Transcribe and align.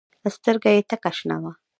سترګه 0.35 0.69
يې 0.75 0.81
تکه 0.89 1.11
شنه 1.17 1.37
وه. 1.41 1.51